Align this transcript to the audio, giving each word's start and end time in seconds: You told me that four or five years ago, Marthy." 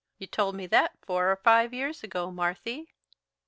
You 0.17 0.25
told 0.25 0.55
me 0.55 0.65
that 0.65 0.97
four 1.05 1.31
or 1.31 1.35
five 1.35 1.75
years 1.75 2.03
ago, 2.03 2.31
Marthy." 2.31 2.89